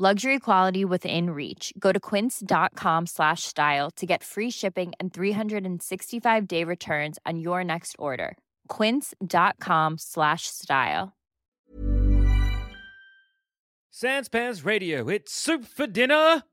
[0.00, 1.72] Luxury quality within reach.
[1.76, 7.64] Go to quince.com slash style to get free shipping and 365 day returns on your
[7.64, 8.38] next order.
[8.68, 11.16] Quince.com slash style.
[13.92, 16.44] Sanspants Radio, it's soup for dinner.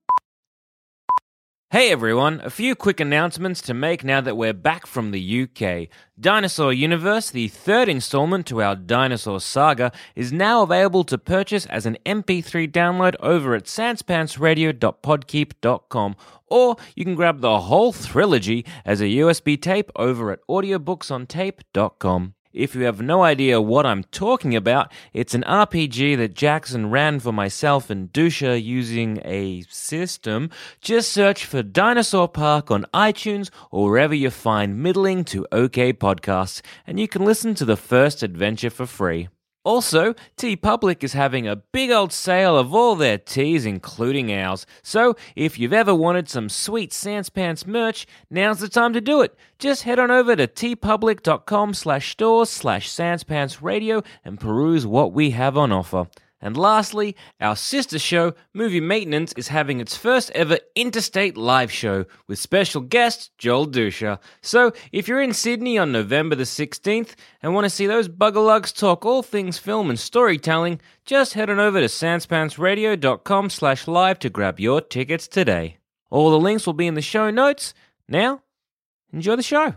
[1.75, 5.89] Hey everyone, a few quick announcements to make now that we're back from the UK.
[6.17, 11.85] Dinosaur Universe, the third installment to our dinosaur saga, is now available to purchase as
[11.85, 16.15] an MP3 download over at sanspantsradio.podkeep.com,
[16.47, 22.35] or you can grab the whole trilogy as a USB tape over at audiobooksontape.com.
[22.55, 27.19] If you have no idea what I'm talking about, it's an RPG that Jackson ran
[27.19, 30.49] for myself and Duscher using a system.
[30.79, 36.61] Just search for Dinosaur Park on iTunes or wherever you find middling to okay podcasts,
[36.87, 39.27] and you can listen to the first adventure for free.
[39.65, 44.67] Also, TeePublic is having a big old sale of all their tees, including ours.
[44.83, 49.35] So, if you've ever wanted some sweet Sanspants merch, now's the time to do it.
[49.57, 55.57] Just head on over to teepublic.com slash stores slash sanspantsradio and peruse what we have
[55.57, 56.07] on offer.
[56.41, 62.05] And lastly, our sister show, Movie Maintenance, is having its first ever interstate live show
[62.27, 64.19] with special guest Joel Duscher.
[64.41, 68.77] So, if you're in Sydney on November the 16th and want to see those buggerlugs
[68.77, 74.29] talk all things film and storytelling, just head on over to sanspantsradio.com slash live to
[74.29, 75.77] grab your tickets today.
[76.09, 77.73] All the links will be in the show notes.
[78.07, 78.41] Now,
[79.11, 79.75] enjoy the show.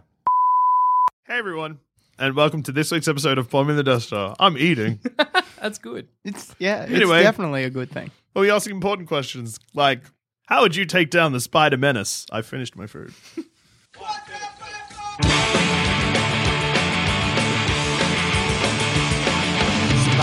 [1.26, 1.80] Hey everyone,
[2.18, 4.34] and welcome to this week's episode of Plumbing the Death Star.
[4.38, 5.00] I'm eating.
[5.60, 6.08] That's good.
[6.24, 7.22] It's yeah, it's Anyway.
[7.22, 8.10] definitely a good thing.
[8.34, 10.02] Well, we asking important questions like,
[10.46, 12.26] how would you take down the Spider Menace?
[12.30, 13.12] I finished my food.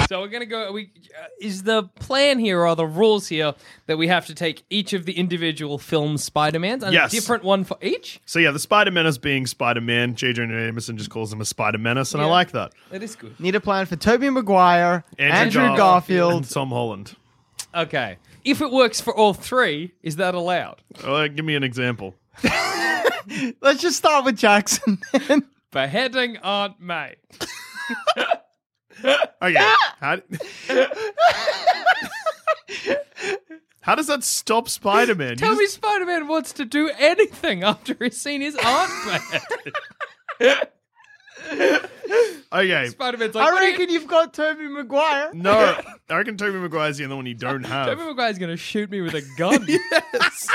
[0.10, 0.72] So we're gonna go.
[0.72, 3.54] We uh, is the plan here or the rules here
[3.88, 7.12] that we have to take each of the individual film Spider Mans and Yes.
[7.12, 8.20] a different one for each.
[8.26, 10.34] So yeah, the Spider Menace being Spider Man, J.
[10.34, 12.32] Jonah Jameson just calls him a Spider Menace, and I Yeah.
[12.32, 12.74] like that.
[12.92, 13.40] That is good.
[13.40, 16.34] Need a plan for Tobey Maguire, Andrew, Gar- Garfield.
[16.34, 17.16] and Tom Holland.
[17.74, 18.18] Okay.
[18.44, 20.82] If it works for all three, is that allowed?
[21.04, 22.14] Uh, give me an example.
[23.62, 25.00] Let's just start with Jackson.
[25.28, 25.48] then.
[25.72, 27.16] Beheading Aunt May.
[29.04, 30.18] Okay, how,
[33.82, 35.36] how does that stop Spider Man?
[35.38, 38.92] Tell me Spider Man wants to do anything after he's seen his aunt
[40.40, 40.68] beheaded.
[42.52, 45.32] Okay, Spider Man's like, I what you- reckon you've got Tobey Maguire.
[45.34, 45.78] no,
[46.10, 47.88] I reckon Tobey Maguire's the only one you don't have.
[47.88, 49.66] Tobey Maguire's gonna shoot me with a gun.
[49.68, 50.48] yes.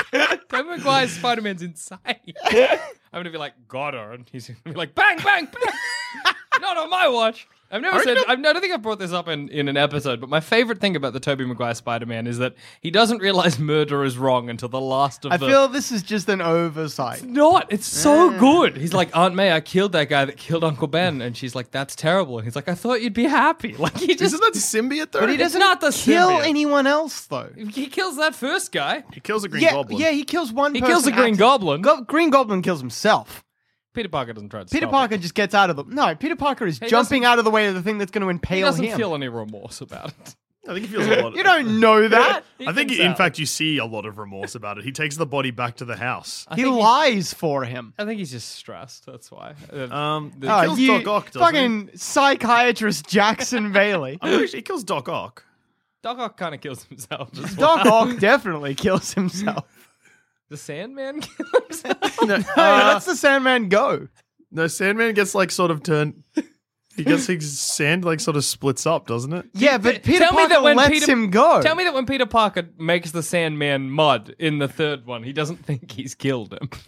[0.49, 1.99] Tobey Maguire's Spider Man's insane.
[2.51, 2.79] I'm
[3.13, 6.33] gonna be like, got her, and he's gonna be like, bang, bang, bang.
[6.59, 7.47] Not on my watch.
[7.71, 8.17] I've never said.
[8.27, 10.79] I've, I don't think I've brought this up in, in an episode, but my favorite
[10.79, 14.49] thing about the Tobey Maguire Spider Man is that he doesn't realize murder is wrong
[14.49, 15.47] until the last of I the.
[15.47, 17.23] feel this is just an oversight.
[17.23, 17.71] not.
[17.71, 18.77] It's so good.
[18.77, 21.71] He's like, Aunt May, I killed that guy that killed Uncle Ben, and she's like,
[21.71, 22.37] that's terrible.
[22.37, 23.75] And he's like, I thought you'd be happy.
[23.81, 25.21] Like he just Isn't that symbiote though?
[25.21, 26.45] But he doesn't not the kill symbiote.
[26.45, 27.49] anyone else though.
[27.55, 29.03] he kills that first guy.
[29.13, 29.99] He kills a Green yeah, Goblin.
[29.99, 30.75] yeah, he kills one.
[30.75, 31.81] He person kills the Green acc- Goblin.
[31.81, 33.43] Go- Green Goblin kills himself.
[33.93, 35.21] Peter Parker doesn't try to Peter stop Parker it.
[35.21, 35.83] just gets out of the.
[35.85, 38.11] No, Peter Parker is He jumping doesn't- out of the way of the thing that's
[38.11, 38.57] going to impale him.
[38.57, 38.97] He doesn't him.
[38.97, 40.35] feel any remorse about it.
[40.69, 41.35] I think he feels a lot.
[41.35, 42.43] you don't know that.
[42.59, 43.17] He I think, thinks in out.
[43.17, 44.83] fact, you see a lot of remorse about it.
[44.83, 46.45] He takes the body back to the house.
[46.47, 47.95] I he think lies for him.
[47.97, 49.07] I think he's just stressed.
[49.07, 49.55] That's why.
[49.73, 51.61] Uh, Um, he Oh, kills you Doc Ock, doesn't he?
[51.61, 54.19] fucking psychiatrist Jackson Bailey.
[54.21, 55.43] I'm pretty sure he kills Doc Ock.
[56.03, 57.77] Doc Ock kind of kills himself as well.
[57.77, 59.65] Doc Ock definitely kills himself.
[60.51, 61.49] The Sandman kills
[61.81, 62.17] himself.
[62.27, 64.07] No, Hey, uh, that's the Sandman go.
[64.51, 66.23] no, Sandman gets like sort of turned.
[66.97, 69.45] He gets his sand like sort of splits up, doesn't it?
[69.53, 71.61] Yeah, but Peter Tell me that when lets Peter- him go.
[71.61, 75.31] Tell me that when Peter Parker makes the Sandman mud in the third one, he
[75.31, 76.69] doesn't think he's killed him.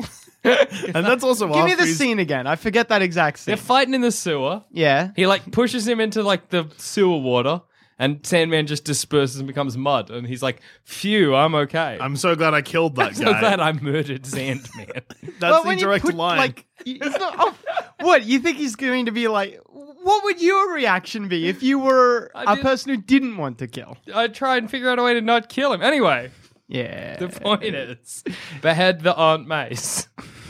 [0.43, 2.47] And that's also Give me the he's- scene again.
[2.47, 3.51] I forget that exact scene.
[3.55, 4.61] They're fighting in the sewer.
[4.71, 5.11] yeah.
[5.15, 7.61] He like pushes him into like the sewer water,
[8.03, 10.09] and Sandman just disperses and becomes mud.
[10.11, 13.19] And he's like, "Phew, I'm okay." I'm so glad I killed that guy.
[13.29, 14.87] I'm so glad I murdered Sandman.
[15.23, 16.37] That's Well, the when you direct put, line.
[16.37, 17.55] Like, y- it's not, oh,
[18.01, 19.59] what you think he's going to be like?
[19.67, 23.57] What would your reaction be if you were I a did- person who didn't want
[23.59, 23.97] to kill?
[24.13, 25.81] I try and figure out a way to not kill him.
[25.81, 26.29] Anyway,
[26.67, 27.15] Yeah.
[27.17, 28.23] the point is,
[28.61, 30.07] behead the Aunt Mace.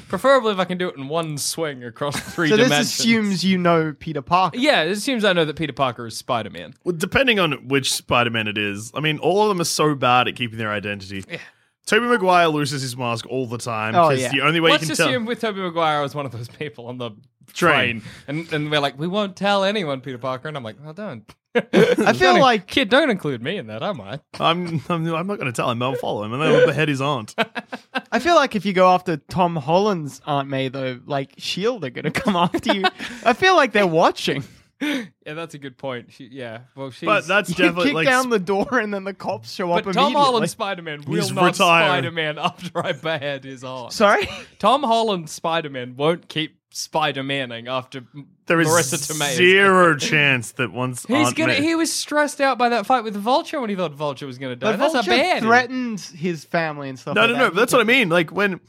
[0.08, 3.58] Preferably if I can do it in one swing across three So this assumes you
[3.58, 4.58] know Peter Parker.
[4.58, 6.74] Yeah, it assumes I know that Peter Parker is Spider Man.
[6.84, 8.92] Well, depending on which Spider-Man it is.
[8.94, 11.24] I mean, all of them are so bad at keeping their identity.
[11.30, 11.38] Yeah.
[11.85, 13.94] Tobey Maguire loses his mask all the time.
[13.95, 14.31] Oh, 'cause yeah.
[14.31, 15.27] the only way Let's you can assume tell.
[15.27, 17.12] with Tobey Maguire, I was one of those people on the
[17.53, 18.01] Train.
[18.01, 20.94] train, and and we're like, we won't tell anyone, Peter Parker, and I'm like, well,
[20.94, 21.30] don't.
[21.56, 23.83] I feel Don't- like kid, don't include me in that.
[23.83, 24.21] I might.
[24.39, 25.83] I'm, I'm, I'm not going to tell him.
[25.83, 27.35] I'll follow him, and then I'll behead his aunt.
[28.12, 31.91] I feel like if you go after Tom Holland's Aunt May, though, like Shield are
[31.91, 32.83] gonna come after you.
[33.24, 34.44] I feel like they're watching.
[35.25, 36.12] Yeah, that's a good point.
[36.12, 37.07] She, yeah, well, she's.
[37.07, 39.85] But that's You definitely kick like down the door and then the cops show up
[39.85, 40.24] but Tom immediately.
[40.25, 41.53] Holland Spider Man will not retired.
[41.56, 43.94] Spider Man after I behead his aunt.
[43.94, 44.27] Sorry,
[44.59, 48.03] Tom Holland Spider Man won't keep Spider Manning after
[48.47, 49.33] there is Marisa Tomei.
[49.35, 51.53] zero chance that once He's Aunt gonna.
[51.53, 54.38] May- He was stressed out by that fight with Vulture when he thought Vulture was
[54.38, 54.71] gonna die.
[54.71, 55.44] but That's Vulture a bad.
[55.44, 57.15] threatened his family and stuff.
[57.15, 57.53] no, like no, that.
[57.53, 57.59] no.
[57.59, 58.09] That's what I mean.
[58.09, 58.59] Like when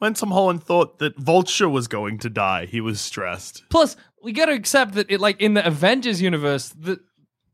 [0.00, 3.64] when Tom Holland thought that Vulture was going to die, he was stressed.
[3.68, 7.00] Plus, we got to accept that it, like in the Avengers universe, that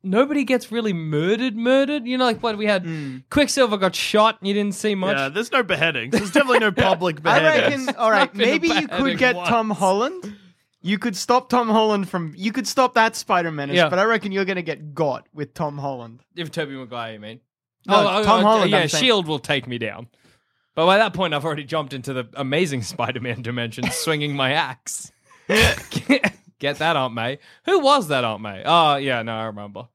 [0.05, 1.57] nobody gets really murdered.
[1.57, 2.07] Murdered.
[2.07, 2.85] You know, like what we had.
[2.85, 3.19] Hmm.
[3.31, 5.17] Quicksilver got shot, and you didn't see much.
[5.17, 6.13] Yeah, there's no beheadings.
[6.13, 7.89] There's definitely no public beheadings.
[7.89, 7.97] I reckon.
[7.97, 9.49] All right, not been a maybe you could get once.
[9.49, 10.37] Tom Holland.
[10.83, 12.33] You could stop Tom Holland from.
[12.37, 13.89] You could stop that Spider Man, Yeah.
[13.89, 16.23] but I reckon you're gonna get got with Tom Holland.
[16.37, 17.41] If Tobey Maguire, you mean?
[17.89, 19.03] No, oh, Tom oh, Holland, Yeah, I'm saying.
[19.03, 20.07] Shield will take me down.
[20.77, 25.11] But by that point, I've already jumped into the amazing Spider-Man dimension, swinging my axe.
[26.59, 27.39] Get that, Aunt May.
[27.65, 28.63] Who was that Aunt May?
[28.65, 29.89] Oh, yeah, no, I remember.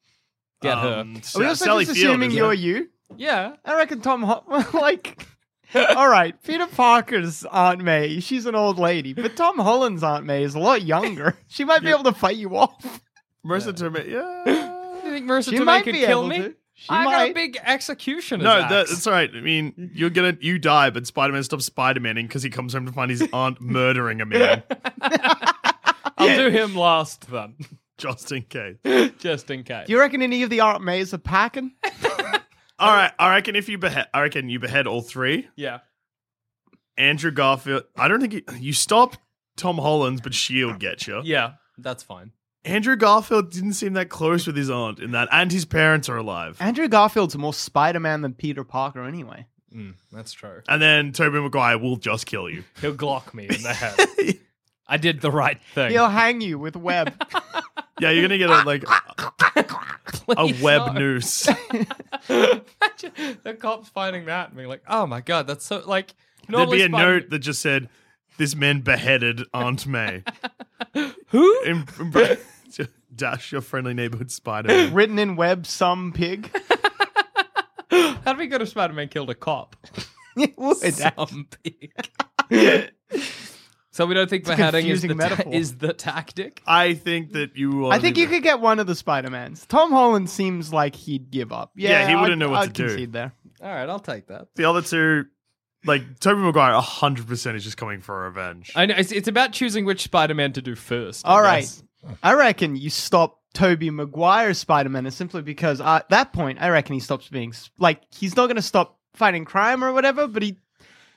[0.62, 1.00] Get her.
[1.00, 2.60] Um, Are we also Sally just Field, assuming you're it?
[2.60, 2.90] you?
[3.18, 3.56] Yeah.
[3.66, 4.44] I reckon Tom Ho-
[4.74, 5.26] like.
[5.74, 10.44] All right, Peter Parker's Aunt May, she's an old lady, but Tom Holland's Aunt May
[10.44, 11.38] is a lot younger.
[11.48, 13.02] She might be able to fight you off.
[13.46, 14.04] Marisa Tomei.
[14.04, 14.96] Do Yeah.
[15.06, 16.38] you think Marisa She Tomei might could be kill me?
[16.40, 16.56] to.
[16.82, 19.30] She I got a big executioner's No, that, that's all right.
[19.32, 22.92] I mean, you're gonna you die, but Spider-Man stops Spider-Maning because he comes home to
[22.92, 24.64] find his aunt murdering a man,
[26.18, 27.54] I'll do him last then,
[28.00, 28.78] just in case.
[29.20, 29.86] just in case.
[29.86, 31.74] Do you reckon any of the Aunt Mays are packing?
[32.80, 35.48] All right, I reckon if you behead, I reckon you behead all three.
[35.56, 35.82] yeah.
[36.98, 37.84] Andrew Garfield.
[37.96, 39.18] I don't think you, you stop
[39.56, 41.22] Tom Holland's, but Shield gets you.
[41.24, 42.32] Yeah, that's fine.
[42.64, 46.18] Andrew Garfield didn't seem that close with his aunt in that, and his parents are
[46.18, 46.58] alive.
[46.60, 49.48] Andrew Garfield's more Spider Man than Peter Parker, anyway.
[49.76, 50.62] Mm, that's true.
[50.68, 52.64] And then Tobey Maguire will just kill you.
[52.82, 54.40] He'll glock me in the head.
[54.88, 55.92] I did the right thing.
[55.92, 57.14] He'll hang you with web.
[58.00, 58.84] Yeah, you're gonna get a like
[59.56, 59.64] a
[60.12, 61.00] Please web no.
[61.00, 61.48] noose.
[62.28, 66.16] Imagine the cops finding that and being like, "Oh my god, that's so like."
[66.48, 67.90] There'd normally be a Spider- note that just said,
[68.38, 70.24] "This man beheaded Aunt May."
[71.28, 71.62] Who?
[71.66, 72.38] Em- em-
[73.16, 74.94] Dash your friendly neighborhood Spider-Man.
[74.94, 76.50] Written in web, some pig.
[77.92, 79.76] How do we go to Spider-Man killed a cop?
[80.92, 81.92] Some pig.
[83.92, 85.54] so we don't think a beheading is the, confusing ta- metaphor.
[85.54, 86.62] is the tactic.
[86.66, 87.88] I think that you.
[87.88, 89.66] I think you could get one of the Spider Mans.
[89.66, 91.72] Tom Holland seems like he'd give up.
[91.76, 92.88] Yeah, Yeah, he wouldn't I'd- know what I'd to do.
[92.88, 93.34] concede there.
[93.62, 94.48] All right, I'll take that.
[94.56, 95.26] The other two,
[95.86, 98.72] like Tobey Maguire, hundred percent is just coming for revenge.
[98.76, 101.26] I know it's, it's about choosing which Spider-Man to do first.
[101.26, 101.84] I All right.
[102.24, 106.70] I reckon you stop Tobey Maguire's Spider Man is simply because at that point, I
[106.70, 110.42] reckon he stops being like he's not going to stop fighting crime or whatever, but
[110.42, 110.58] he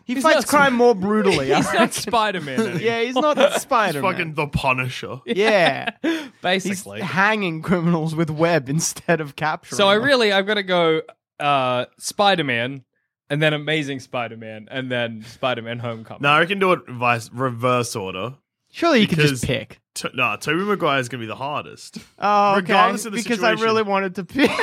[0.05, 1.52] he He's fights not- crime more brutally.
[1.55, 1.94] I He's not.
[1.94, 2.81] Spider-Man anymore.
[2.82, 5.21] yeah, he's not It's Spider fucking the Punisher.
[5.26, 6.21] Yeah, basically
[6.52, 7.00] he's basically.
[7.00, 9.78] hanging criminals with web instead of capturing.
[9.78, 11.00] So I really, I've got to go
[11.40, 12.85] uh, Spider-Man,
[13.31, 16.23] and then Amazing Spider-Man, and then Spider-Man Homecoming.
[16.23, 18.35] No, I can do it vice reverse order.
[18.71, 19.81] surely you could just pick.
[19.95, 21.99] T- nah, Tobey Maguire is gonna be the hardest.
[22.19, 22.61] Oh, okay.
[22.61, 24.50] regardless of the because I really wanted to pick.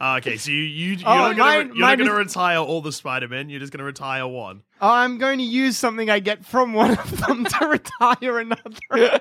[0.00, 2.26] Ah, okay, so you you you're Oh, not gonna mine- you're not mine gonna is-
[2.26, 3.48] retire all the Spider Men.
[3.48, 4.62] You're just gonna retire one.
[4.80, 9.20] I'm going to use something I get from one of them to retire another.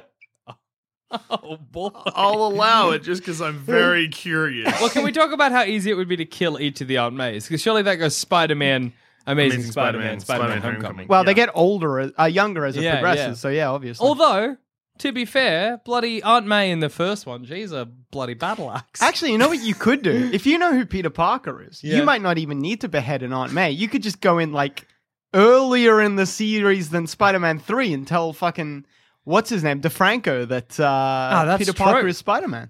[1.29, 1.89] Oh boy.
[2.15, 4.67] I'll allow it just because I'm very curious.
[4.81, 6.97] well, can we talk about how easy it would be to kill each of the
[6.97, 7.45] Aunt Mays?
[7.47, 8.93] Because surely that goes Spider-Man,
[9.27, 10.81] Amazing, Amazing Spider-Man, Spider-Man, Spider-Man, Spider-Man Homecoming.
[10.81, 11.07] Homecoming.
[11.07, 11.45] Well, they Yeah.
[11.45, 13.25] get older, as- uh, younger as it Yeah, progresses.
[13.27, 13.33] yeah.
[13.35, 14.07] So yeah, obviously.
[14.07, 14.57] Although,
[14.99, 19.01] to be fair, bloody Aunt May in the first one, she's a bloody battle axe.
[19.01, 20.29] Actually, you know what you could do?
[20.33, 21.97] If you know who Peter Parker is, Yeah.
[21.97, 23.69] you might not even need to behead an Aunt May.
[23.71, 24.87] You could just go in like
[25.33, 28.85] earlier in the series than Spider-Man 3 and tell fucking
[29.23, 32.09] what's his name, DeFranco that uh that's Peter Parker true.
[32.09, 32.69] is Spider-Man.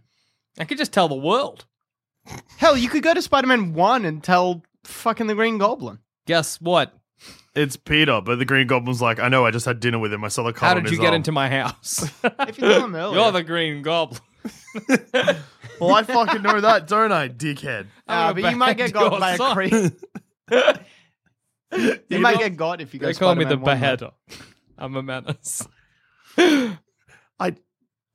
[0.60, 1.66] I could just tell the world.
[2.58, 6.00] Hell, you could go to Spider-Man 1 and tell fucking the Green Goblin.
[6.26, 6.94] Guess what?
[7.56, 10.24] It's Peter, but the Green Goblin's like, I know, I just had dinner with him.
[10.24, 12.10] I saw the cut How did his you get arm." into my house?
[12.24, 13.20] If you tell him earlier.
[13.20, 14.22] You're the Green Goblin.
[15.80, 17.88] Well, I fucking know that, don't I, dickhead?
[18.08, 19.74] I'm but you might get got your by a creep.
[22.10, 23.74] You might get got if you go They call me the Spider-Man one way.
[23.74, 24.12] beheader.
[24.78, 25.68] I'm a menace.
[26.38, 27.56] I.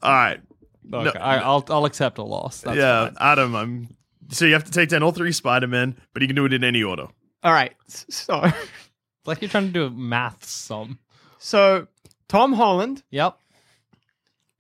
[0.03, 0.41] All right.
[0.93, 2.63] Okay, I, I'll I'll accept a loss.
[2.63, 3.17] That's yeah, fine.
[3.21, 3.55] Adam.
[3.55, 3.97] I'm.
[4.31, 6.63] So you have to take down all three Spider-Men, but you can do it in
[6.63, 7.07] any order.
[7.43, 7.73] All right.
[7.87, 8.67] So, It's
[9.27, 10.99] like you're trying to do a math sum.
[11.39, 11.87] so
[12.29, 13.39] Tom Holland Yep.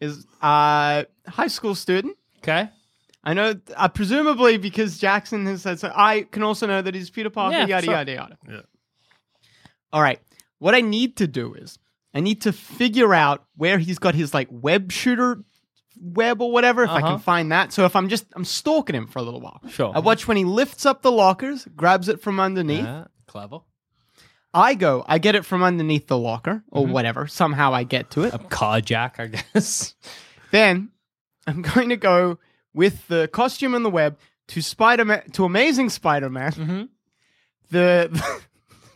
[0.00, 2.16] is a high school student.
[2.38, 2.70] Okay.
[3.24, 5.92] I know, uh, presumably because Jackson has said so.
[5.94, 7.56] I can also know that he's Peter Parker.
[7.58, 7.94] Yeah, yada sure.
[7.94, 8.38] yada yada.
[8.48, 8.60] Yeah.
[9.92, 10.20] All right.
[10.60, 11.78] What I need to do is
[12.14, 15.42] I need to figure out where he's got his like web shooter
[16.00, 16.84] web or whatever.
[16.84, 17.08] If I Uh-huh.
[17.12, 17.72] can find that.
[17.72, 19.60] So if I'm just I'm stalking him for a little while.
[19.68, 19.92] Sure.
[19.94, 22.84] I watch when he lifts up the lockers, grabs it from underneath.
[22.84, 23.58] Yeah, clever.
[24.54, 26.92] I go, I get it from underneath the locker or Mm-hmm.
[26.92, 27.26] whatever.
[27.26, 28.32] Somehow I get to it.
[28.34, 29.94] A carjack, I guess.
[30.50, 30.90] Then
[31.46, 32.38] I'm going to go
[32.72, 36.52] with the costume and the web to Spider Man to Amazing Spider Man.
[36.52, 36.82] Mm-hmm.
[37.70, 38.40] The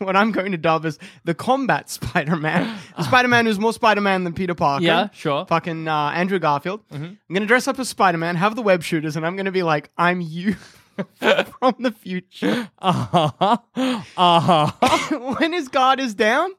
[0.07, 2.79] what I'm going to dub is the combat Spider Man.
[2.97, 4.85] The Spider Man who's more Spider Man than Peter Parker.
[4.85, 5.47] Yeah, sure.
[5.47, 6.87] Fucking uh, Andrew Garfield.
[6.89, 7.05] Mm-hmm.
[7.05, 9.63] I'm gonna dress up as Spider Man, have the web shooters, and I'm gonna be
[9.63, 10.53] like, I'm you
[11.21, 12.71] from the future.
[12.79, 13.59] Uh huh.
[13.75, 14.01] Uh
[14.81, 15.19] huh.
[15.39, 16.51] when his guard is down,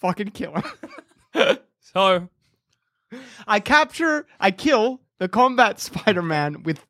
[0.00, 1.58] fucking kill him.
[1.80, 2.28] so
[3.46, 6.84] I capture, I kill the combat Spider Man with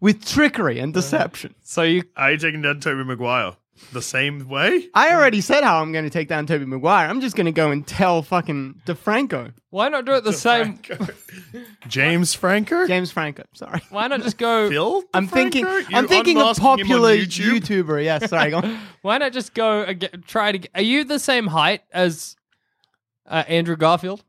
[0.00, 1.54] with trickery and deception.
[1.62, 3.52] so you Are you taking down Tobey Maguire
[3.92, 4.88] the same way?
[4.94, 7.08] I already said how I'm going to take down Tobey Maguire.
[7.08, 10.80] I'm just going to go and tell fucking DeFranco, why not do it the same?
[11.88, 12.86] James Franco?
[12.86, 13.44] James Franco.
[13.54, 14.68] Sorry, Why not just go?
[14.68, 15.02] Phil?
[15.14, 15.64] I'm thinking.
[15.64, 15.94] DeFranco?
[15.94, 17.60] I'm You thinking a unmasking him on popular YouTube?
[17.60, 18.04] YouTuber.
[18.04, 18.50] Yes, sorry.
[18.50, 18.78] Go on.
[19.02, 20.68] Why not just go ag- try to?
[20.74, 22.36] Are you the same height as
[23.26, 24.24] uh, Andrew Garfield?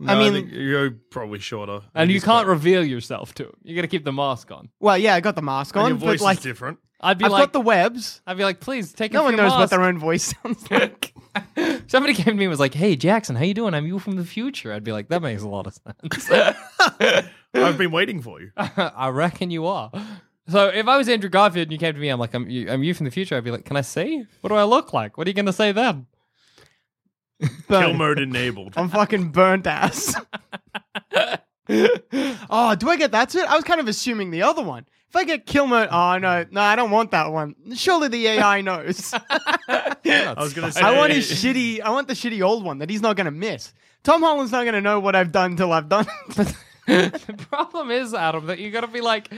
[0.00, 1.80] No, I mean- think you're probably shorter.
[1.94, 3.52] And you can't quite- reveal yourself to him.
[3.62, 4.68] You got to keep the mask on.
[4.80, 6.78] Well, yeah, I got the mask and on, your voice but like, is different.
[7.00, 8.22] I'd be I've like, got the webs.
[8.26, 10.70] I'd be like, please take No off one your knows what their own voice sounds
[10.70, 11.12] like.
[11.86, 13.74] Somebody came to me and was like, "Hey, Jackson, how you doing?
[13.74, 16.30] I'm you from the future." I'd be like, "That makes a lot of sense."
[17.54, 18.50] I've been waiting for you.
[18.56, 19.90] I reckon you are.
[20.48, 22.70] So if I was Andrew Garfield and you came to me, I'm like, "I'm you,
[22.70, 24.24] I'm you from the future." I'd be like, "Can I see?
[24.40, 25.18] What do I look like?
[25.18, 26.06] What are you going to say then?"
[27.68, 28.74] Kill mode enabled.
[28.76, 30.14] I'm fucking burnt ass.
[31.68, 33.44] oh, do I get that it?
[33.44, 34.86] I was kind of assuming the other one.
[35.08, 37.54] If I get kill mode, oh no, no, I don't want that one.
[37.76, 39.14] Surely the AI knows.
[39.68, 40.80] I was gonna say.
[40.80, 41.80] I want his shitty.
[41.80, 43.72] I want the shitty old one that he's not gonna miss.
[44.02, 46.06] Tom Holland's not gonna know what I've done till I've done.
[46.36, 46.56] it.
[46.86, 49.32] the problem is, Adam, that you got to be like,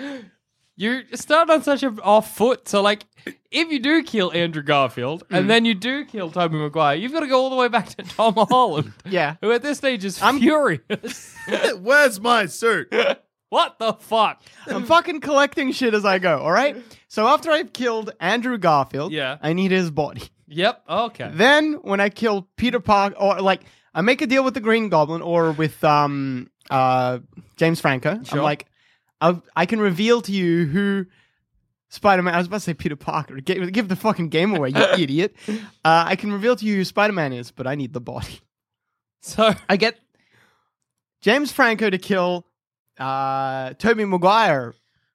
[0.77, 2.69] you start on such an off foot.
[2.69, 3.05] So like,
[3.51, 7.21] if you do kill Andrew Garfield and then you do kill Tobey Maguire, you've got
[7.21, 10.21] to go all the way back to Tom Holland, yeah, who at this stage is
[10.23, 11.35] I'm- furious.
[11.81, 12.93] Where's my suit?
[13.49, 14.43] what the fuck?
[14.67, 16.39] I'm fucking collecting shit as I go.
[16.41, 16.77] All right.
[17.09, 19.39] So after I've killed Andrew Garfield, Yeah.
[19.41, 20.23] I need his body.
[20.49, 20.83] Yep.
[20.89, 21.31] Okay.
[21.33, 23.63] Then when I kill Peter Parker, or like
[23.95, 27.19] I make a deal with the Green Goblin or with um uh
[27.57, 28.39] James Franco, Sure.
[28.39, 28.67] I'm like,
[29.21, 31.07] I I can reveal to you who
[31.89, 32.35] Spider Man.
[32.35, 33.37] I was about to say Peter Parker.
[33.37, 35.37] Give, give the fucking game away, you idiot.
[35.49, 35.55] Uh,
[35.85, 38.41] I can reveal to you who Spider Man is, but I need the body.
[39.23, 39.99] So I get
[41.21, 42.47] James Franco to kill
[42.97, 44.73] uh Tobey Maguire.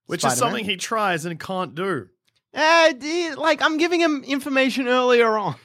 [0.07, 0.37] Which is Spider-Man.
[0.37, 2.09] something he tries and can't do.
[2.53, 2.91] Uh,
[3.37, 5.55] like I'm giving him information earlier on.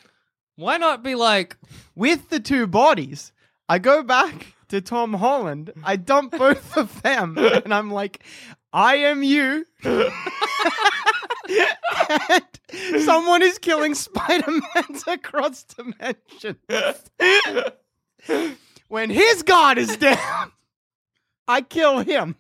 [0.55, 1.57] why not be like,
[1.97, 3.33] with the two bodies,
[3.69, 5.73] I go back to Tom Holland.
[5.85, 8.23] I dump both of them, and I'm like,
[8.73, 9.65] I am you.
[9.85, 10.05] and
[13.03, 16.59] someone is killing Spider-Mans across dimensions.
[18.89, 20.53] when his guard is down,
[21.49, 22.37] I kill him.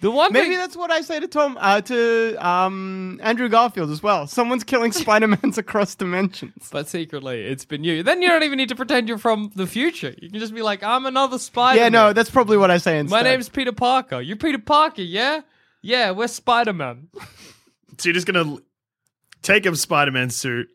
[0.00, 3.90] The one Maybe thing- that's what I say to Tom, uh, to um, Andrew Garfield
[3.90, 4.26] as well.
[4.26, 6.68] Someone's killing Spider-Mans across dimensions.
[6.70, 8.02] But secretly, it's been you.
[8.02, 10.14] Then you don't even need to pretend you're from the future.
[10.20, 11.80] You can just be like, I'm another Spider.
[11.80, 13.16] Yeah, no, that's probably what I say instead.
[13.16, 14.20] My name's Peter Parker.
[14.20, 15.40] You're Peter Parker, yeah?
[15.82, 17.08] Yeah, we're Spider Man.
[17.98, 18.58] So you're just gonna
[19.40, 20.68] take a Spider-Man suit,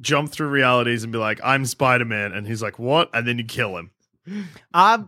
[0.00, 3.44] jump through realities, and be like, "I'm Spider-Man," and he's like, "What?" And then you
[3.44, 3.90] kill him.
[4.72, 4.98] Uh,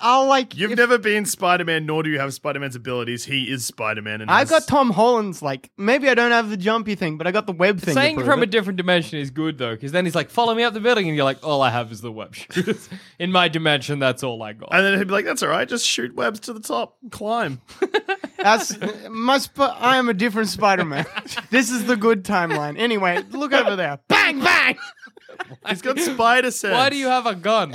[0.00, 0.56] I'll like.
[0.56, 3.24] You've if- never been Spider-Man, nor do you have Spider-Man's abilities.
[3.24, 5.70] He is Spider-Man, and I has- got Tom Holland's like.
[5.76, 7.94] Maybe I don't have the jumpy thing, but I got the web thing.
[7.94, 10.54] to Saying prove from a different dimension is good, though, because then he's like, follow
[10.54, 12.88] me up the building, and you're like, all I have is the web shooters.
[13.18, 14.68] In my dimension, that's all I got.
[14.72, 15.68] And then he'd be like, "That's all right.
[15.68, 17.60] Just shoot webs to the top, climb."
[18.38, 18.76] That's
[19.08, 19.38] my.
[19.38, 21.06] Sp- I am a different Spider-Man.
[21.50, 22.76] this is the good timeline.
[22.76, 24.00] Anyway, look over there.
[24.08, 24.76] Bang bang.
[25.68, 26.72] He's got spider sense.
[26.74, 27.72] Why do you have a gun?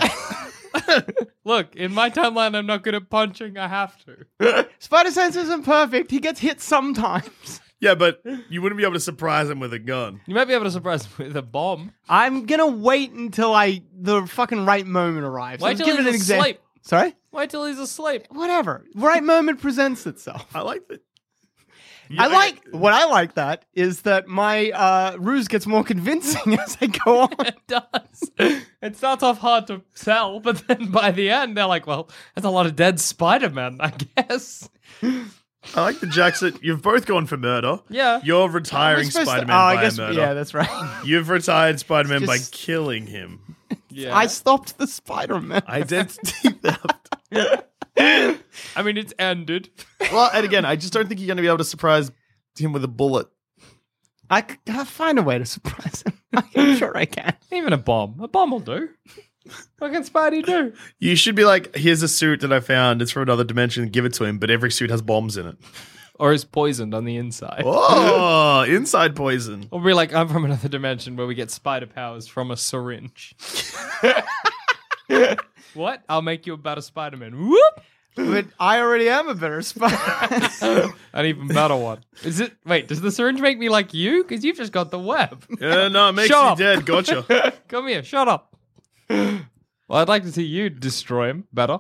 [1.46, 3.58] Look, in my timeline, I'm not good at punching.
[3.58, 3.96] I have
[4.40, 4.68] to.
[4.80, 6.12] Spider sense isn't perfect.
[6.12, 7.62] He gets hit sometimes.
[7.80, 10.20] Yeah, but you wouldn't be able to surprise him with a gun.
[10.26, 11.94] You might be able to surprise him with a bomb.
[12.10, 15.62] I'm gonna wait until I the fucking right moment arrives.
[15.62, 16.42] Wait Let's till give it he's an example.
[16.44, 16.62] asleep.
[16.82, 17.16] Sorry.
[17.32, 18.26] Wait till he's asleep.
[18.30, 18.84] Whatever.
[18.96, 20.48] Right moment presents itself.
[20.56, 21.04] I like that.
[22.18, 26.78] I like what I like that is that my uh, ruse gets more convincing as
[26.80, 27.46] I go on.
[27.46, 28.32] It does.
[28.82, 32.46] It starts off hard to sell, but then by the end, they're like, well, that's
[32.46, 34.70] a lot of dead Spider Man, I guess.
[35.04, 36.58] I like the Jackson.
[36.62, 37.80] You've both gone for murder.
[37.90, 38.22] Yeah.
[38.24, 40.20] You're Am retiring Spider Man oh, by I guess a murder.
[40.20, 41.02] yeah, that's right.
[41.06, 43.42] You've retired Spider Man by killing him.
[43.90, 44.16] Yeah.
[44.16, 45.64] I stopped the Spider-Man.
[45.68, 48.37] Identity theft.
[48.78, 49.70] I mean, it's ended.
[50.12, 52.12] well, and again, I just don't think you're going to be able to surprise
[52.58, 53.28] him with a bullet.
[54.30, 56.14] I c- I'll find a way to surprise him.
[56.56, 57.34] I'm sure I can.
[57.52, 58.20] Even a bomb.
[58.22, 58.90] A bomb will do.
[59.80, 60.74] What can Spidey do?
[61.00, 63.02] You should be like, here's a suit that I found.
[63.02, 63.88] It's from another dimension.
[63.90, 64.38] Give it to him.
[64.40, 65.58] But every suit has bombs in it.
[66.20, 67.64] Or is poisoned on the inside.
[67.66, 69.68] Oh, inside poison.
[69.72, 73.36] Or be like, I'm from another dimension where we get spider powers from a syringe.
[75.74, 76.04] what?
[76.10, 77.48] I'll make you a better Spider Man.
[77.48, 77.82] Whoop!
[78.18, 80.92] But I already am a better Spider-Man.
[81.14, 82.04] An even better one.
[82.24, 82.52] Is it?
[82.66, 84.24] Wait, does the syringe make me like you?
[84.24, 85.46] Because you've just got the web.
[85.62, 86.58] Yeah, no, it makes Shut you up.
[86.58, 86.86] dead.
[86.86, 87.54] Gotcha.
[87.68, 88.56] Come here, shut up.
[89.10, 89.40] Well,
[89.92, 91.80] I'd like to see you destroy him better.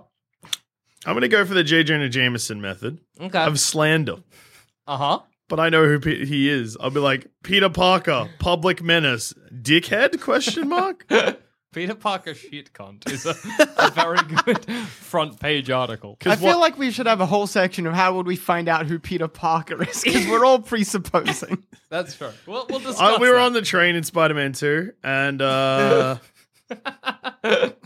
[1.06, 1.84] I'm going to go for the J.
[1.84, 3.44] Jonah Jameson method Okay.
[3.44, 4.17] of slander.
[4.86, 5.20] Uh huh.
[5.50, 6.77] But I know who Pe- he is.
[6.79, 10.20] I'll be like, Peter Parker, public menace, dickhead?
[10.22, 11.06] Question mark.
[11.78, 13.36] Peter Parker shit cunt is a,
[13.78, 16.18] a very good front page article.
[16.26, 18.88] I feel like we should have a whole section of how would we find out
[18.88, 21.64] who Peter Parker is because we're all presupposing.
[21.90, 22.32] That's true.
[22.48, 23.00] We'll, we'll discuss.
[23.00, 23.44] Uh, we were that.
[23.44, 26.18] on the train in Spider Man 2, and uh,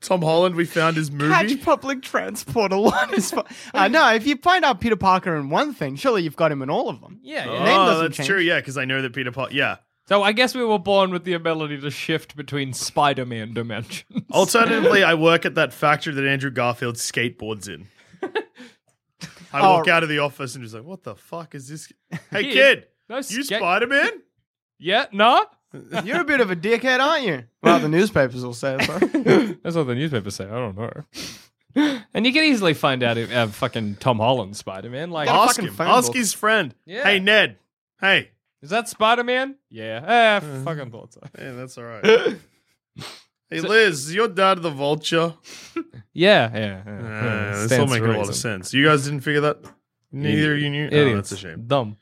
[0.00, 1.32] Tom Holland, we found his movie.
[1.32, 3.44] Catch public transport a lot is fun.
[3.72, 6.62] Uh, no, if you find out Peter Parker in one thing, surely you've got him
[6.62, 7.20] in all of them.
[7.22, 7.50] Yeah, yeah.
[7.52, 8.28] Oh, name doesn't that's change.
[8.28, 9.54] true, yeah, because I know that Peter Parker.
[9.54, 9.76] Yeah.
[10.08, 14.22] So I guess we were born with the ability to shift between Spider-Man dimensions.
[14.32, 17.88] Alternatively, I work at that factory that Andrew Garfield skateboards in.
[19.52, 19.74] I Oh.
[19.78, 21.90] walk out of the office and he's like, "What the fuck is this?
[22.30, 24.10] Hey, Kid, kid, no you skate- Spider Man?
[24.78, 25.44] Yeah, no.
[26.04, 27.44] You're a bit of a dickhead, aren't you?
[27.62, 28.98] Well, the newspapers will say so.
[28.98, 30.44] That's what the newspapers say.
[30.44, 32.04] I don't know.
[32.14, 35.10] And you can easily find out if uh, fucking Tom Holland Spider-Man.
[35.10, 35.74] Like, Ask fucking him.
[35.74, 36.16] phone Ask book.
[36.16, 36.74] his friend.
[36.86, 37.02] Yeah.
[37.04, 37.58] Hey, Ned.
[38.00, 38.30] Hey.
[38.66, 39.54] Is that Spider-Man?
[39.70, 40.40] Yeah.
[40.42, 41.20] Eh, fucking thought so.
[41.38, 42.04] Yeah, that's all right.
[43.48, 45.34] hey, Liz, is your dad the vulture?
[46.12, 46.82] Yeah, yeah.
[46.86, 47.50] yeah.
[47.52, 48.72] Uh, this Stands will to a lot of sense.
[48.72, 49.58] You guys didn't figure that?
[50.10, 50.88] Neither of you knew?
[50.90, 51.28] Oh, Idiots.
[51.28, 51.64] that's a shame.
[51.66, 51.98] Dumb.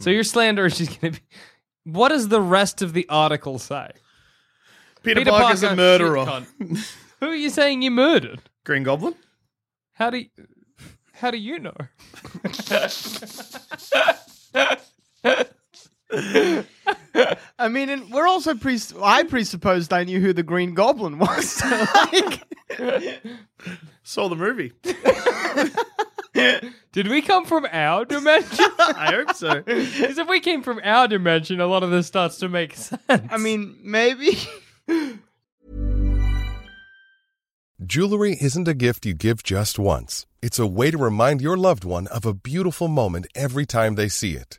[0.00, 1.26] So your slander is just going to be.
[1.84, 3.90] What does the rest of the article say?
[5.02, 6.18] Peter, Parker's Parker, a murderer.
[6.26, 6.94] cunt.
[7.20, 8.42] Who are you saying you murdered?
[8.66, 9.14] Green Goblin?
[9.94, 10.28] How do you,
[11.14, 11.74] how do you know?
[17.58, 18.78] I mean, and we're also pre.
[19.02, 21.50] I presupposed I knew who the Green Goblin was.
[21.50, 21.66] So,
[22.12, 22.44] like,
[24.02, 24.72] Saw the movie.
[26.92, 28.64] Did we come from our dimension?
[28.78, 29.62] I hope so.
[29.62, 33.02] Because if we came from our dimension, a lot of this starts to make sense.
[33.08, 34.38] I mean, maybe.
[37.84, 40.26] Jewelry isn't a gift you give just once.
[40.40, 44.08] It's a way to remind your loved one of a beautiful moment every time they
[44.08, 44.58] see it.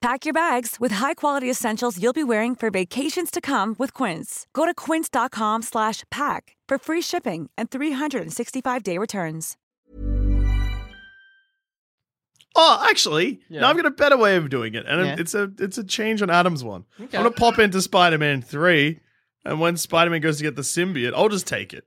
[0.00, 4.46] Pack your bags with high-quality essentials you'll be wearing for vacations to come with Quince.
[4.54, 9.58] Go to quince.com slash pack for free shipping and 365-day returns.
[12.56, 13.60] Oh, actually, Yeah.
[13.60, 15.16] no, I've got a better way of doing it, and Yeah.
[15.18, 16.84] it's a it's a change on Adam's one.
[17.00, 17.16] Okay.
[17.16, 18.98] I'm gonna pop into Spider-Man three,
[19.44, 21.84] and when Spider-Man goes to get the symbiote, I'll just take it.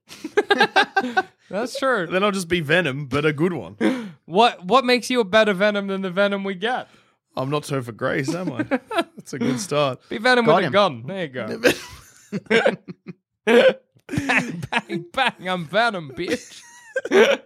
[1.49, 2.08] That's true.
[2.08, 3.76] Then I'll just be Venom, but a good one.
[4.26, 6.88] What what makes you a better Venom than the Venom we get?
[7.36, 8.63] I'm not Topher Grace, am I?
[8.63, 10.00] That's a good start.
[10.10, 10.69] Be Venom Got with him.
[10.69, 11.04] a gun.
[11.08, 11.62] There you go.
[12.50, 12.78] bang,
[14.72, 15.50] bang, bang.
[15.50, 16.62] I'm Venom, bitch.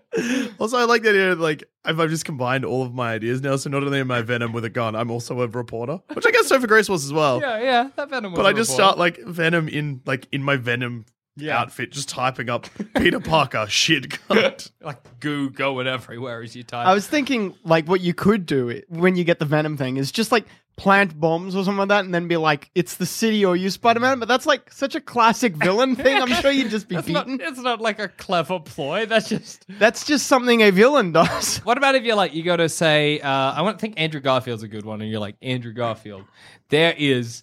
[0.59, 3.39] Also, I like the idea of, like if I've just combined all of my ideas
[3.41, 3.55] now.
[3.55, 6.31] So not only am I Venom with a gun, I'm also a reporter, which I
[6.31, 7.39] guess Topher Grace was as well.
[7.39, 7.89] Yeah, yeah.
[7.95, 8.83] That Venom was But a I just reporter.
[8.83, 11.05] start like Venom in like in my Venom
[11.37, 11.59] Yeah.
[11.59, 14.71] outfit, just typing up Peter Parker shit cunt.
[14.81, 16.87] like goo going everywhere as you type.
[16.87, 19.97] I was thinking like what you could do it- when you get the Venom thing
[19.97, 20.45] is just like
[20.75, 23.71] plant bombs or something like that, and then be like, "It's the city or you,
[23.71, 26.21] Spider Man." But that's like such a classic villain thing.
[26.21, 27.41] I'm sure you'd just be That's not, beaten.
[27.47, 29.07] it's not like a clever ploy.
[29.07, 29.65] That's just.
[29.79, 31.57] That's just something a villain does.
[31.59, 34.21] What about if you're like, you go to say, uh, I want to think Andrew
[34.21, 36.25] Garfield's a good one, and you're like, Andrew Garfield,
[36.69, 37.41] there is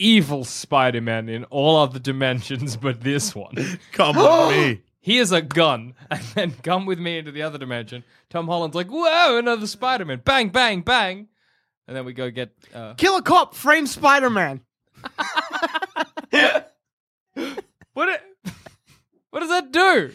[0.00, 3.54] evil Spider Man in all other dimensions but this one.
[3.92, 4.82] Come on me.
[5.02, 8.04] Here's a gun, and then come with me into the other dimension.
[8.28, 10.20] Tom Holland's like, whoa, another Spider Man.
[10.22, 11.28] Bang, bang, bang.
[11.88, 12.50] And then we go get.
[12.74, 14.60] Uh, Kill a cop, frame Spider Man.
[17.94, 18.22] what, it,
[19.30, 20.12] what does that do?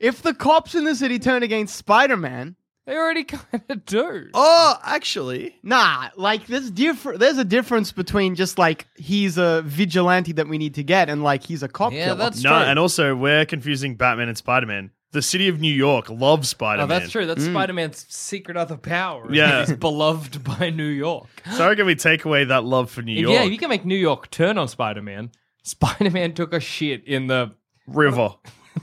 [0.00, 4.28] If the cops in the city turn against Spider Man, They already kind of do.
[4.32, 7.18] Oh, actually, nah, like there's different.
[7.18, 11.22] There's a difference between just like he's a vigilante that we need to get, and
[11.24, 12.18] like he's a cop Yeah, killer.
[12.18, 12.58] that's no, true.
[12.58, 14.90] and also we're confusing Batman and Spider Man.
[15.12, 17.00] The city of New York loves Spider Oh, Man.
[17.00, 17.26] that's true.
[17.26, 17.50] That's mm.
[17.52, 19.32] Spider Man's secret other power.
[19.32, 19.50] Yeah.
[19.60, 21.26] that He's beloved by New York.
[21.56, 23.32] So I reckon we take away that love for New York.
[23.32, 25.30] Yeah, you can make New York turn on Spider Man,
[25.62, 27.52] Spider Man took a shit in the.
[27.88, 28.34] River.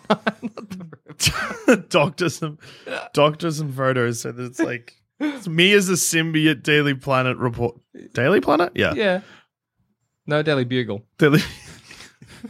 [1.89, 2.57] doctor some
[3.13, 7.75] doctor some photos so that it's like it's me as a symbiote Daily Planet report.
[8.13, 8.71] Daily Planet?
[8.75, 8.93] Yeah.
[8.93, 9.21] Yeah.
[10.25, 11.03] No, Daily Bugle.
[11.17, 11.41] Daily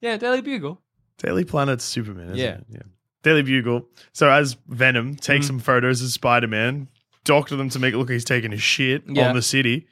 [0.00, 0.80] Yeah, Daily Bugle.
[1.18, 2.54] Daily Planet's Superman, isn't Yeah.
[2.54, 2.64] it?
[2.70, 2.82] Yeah.
[3.22, 3.86] Daily Bugle.
[4.12, 5.44] So as Venom, take Mm.
[5.46, 6.88] some photos of Spider Man,
[7.24, 9.28] doctor them to make it look like he's taking a shit Yeah.
[9.28, 9.86] on the city,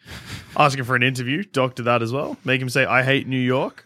[0.56, 2.36] asking for an interview, doctor that as well.
[2.44, 3.84] Make him say, I hate New York.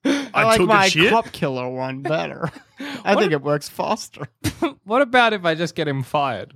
[0.04, 1.10] I, I, like took my a shit.
[1.10, 2.50] cop killer one better.
[3.04, 4.28] I think it works faster.
[4.84, 6.54] What about if I just get him fired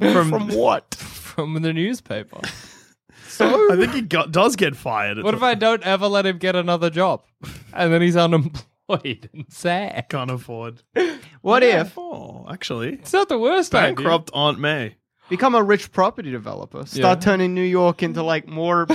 [0.00, 0.94] From, what?
[0.94, 2.40] from the newspaper?
[3.28, 5.22] So I think he got, does get fired.
[5.22, 7.22] What if I don't ever let him get another job?
[7.74, 10.06] And then he's unemployed and sad.
[10.08, 10.82] can't afford?
[11.42, 13.94] What if Oh, actually, It's not the worst idea.
[13.94, 14.96] bankrupt Aunt May.
[15.28, 16.86] become a rich property developer?
[16.86, 17.24] Start Yeah.
[17.32, 18.86] turning New York into like more,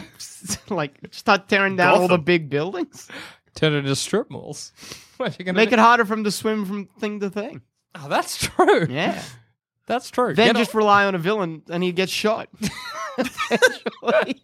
[0.69, 3.07] like start tearing down all the big buildings.
[3.55, 4.71] Turn it into strip malls.
[5.17, 5.73] What you gonna Make do?
[5.73, 7.61] it harder for him to swim from thing to thing.
[7.93, 8.87] Oh, that's true.
[8.89, 9.21] Yeah.
[9.87, 10.33] That's true.
[10.33, 12.47] Then Get just rely on a villain and he gets shot.
[13.17, 14.41] Eventually.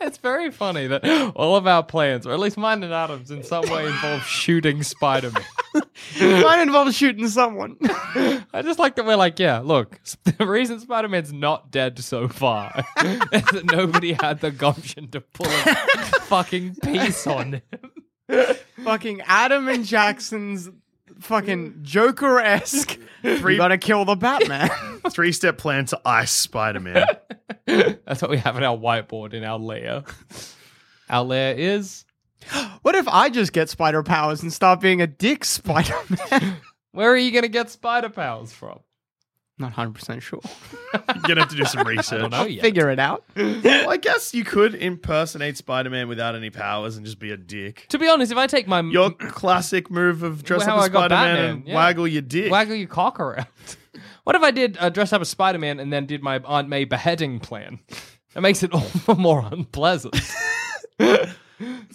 [0.00, 1.04] it's very funny that
[1.36, 4.82] all of our plans, or at least mine and Adam's, in some way involve shooting
[4.82, 6.42] Spider Man.
[6.42, 7.76] Mine involves shooting someone.
[8.52, 10.00] I just like that we're like, yeah, look,
[10.38, 12.84] the reason Spider Man's not dead so far
[13.32, 15.74] is that nobody had the gumption to pull a
[16.22, 17.62] fucking piece on him.
[18.84, 20.70] fucking Adam and Jackson's
[21.20, 22.98] fucking Joker esque.
[23.22, 24.70] We gotta kill the Batman.
[25.10, 27.06] Three step plan to ice Spider Man.
[27.66, 30.04] That's what we have on our whiteboard in our lair.
[31.08, 32.04] Our lair is.
[32.82, 35.96] what if I just get spider powers and start being a dick Spider
[36.30, 36.56] Man?
[36.92, 38.80] Where are you going to get spider powers from?
[39.62, 40.40] Not 100% sure.
[40.92, 42.18] You're gonna have to do some research.
[42.18, 42.62] I don't know yet.
[42.62, 43.22] Figure it out.
[43.36, 47.36] Well, I guess you could impersonate Spider Man without any powers and just be a
[47.36, 47.86] dick.
[47.90, 50.84] To be honest, if I take my Your classic move of dress how up as
[50.86, 51.74] I got Spider Man Batman, and yeah.
[51.76, 52.50] waggle your dick.
[52.50, 53.46] waggle your cock around.
[54.24, 56.68] What if I did uh, dress up as Spider Man and then did my Aunt
[56.68, 57.78] May beheading plan?
[58.34, 60.18] That makes it all the more unpleasant.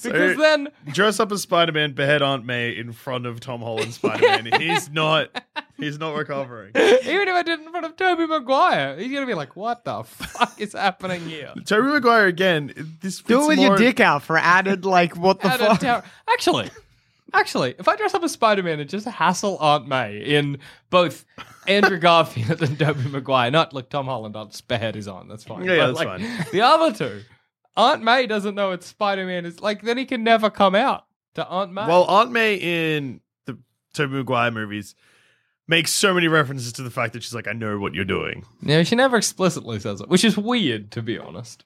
[0.03, 3.93] Because then dress up as Spider Man, behead Aunt May in front of Tom Holland
[3.93, 4.49] Spider Man.
[4.61, 5.29] he's not.
[5.77, 6.69] He's not recovering.
[6.75, 9.85] Even if I did it in front of Tobey Maguire, he's gonna be like, "What
[9.85, 12.73] the fuck is happening here?" Tobey Maguire again.
[13.01, 15.79] This Do fits it with more- your dick out for added, like, what the fuck?
[15.79, 16.71] tower- Actually,
[17.33, 20.57] actually, if I dress up as Spider Man and just hassle Aunt May in
[20.89, 21.25] both
[21.67, 25.29] Andrew Garfield and Tobey Maguire, not like Tom Holland, I'll just behead his aunt.
[25.29, 25.63] That's fine.
[25.63, 26.45] Yeah, yeah, that's like, fine.
[26.51, 27.21] The other two,
[27.77, 29.45] Aunt May doesn't know it's Spider Man.
[29.45, 31.85] Is like then he can never come out to Aunt May.
[31.87, 33.57] Well, Aunt May in the
[33.93, 34.95] Tobey Maguire movies
[35.67, 38.45] makes so many references to the fact that she's like, I know what you're doing.
[38.61, 41.63] yeah, she never explicitly says it, which is weird to be honest.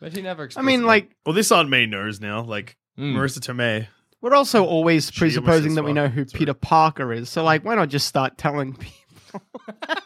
[0.00, 0.48] But she never.
[0.56, 2.42] I mean, like, Well, this Aunt May knows now.
[2.42, 3.14] Like, Mm.
[3.14, 3.86] Marisa Tomei.
[4.20, 6.38] we're also always She presupposing almost that we know who Sorry.
[6.40, 7.30] Peter Parker is.
[7.30, 9.40] So, like, why not just start telling people?